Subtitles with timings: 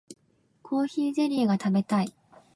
[0.63, 2.11] コーヒーゼリーが食べたい